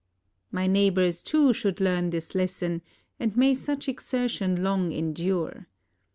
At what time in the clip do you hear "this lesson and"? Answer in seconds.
2.09-3.37